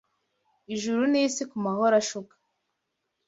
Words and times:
Ijuru 0.73 1.01
n'isi 1.11 1.43
kumahoro 1.49 1.93
ashuka 2.01 2.33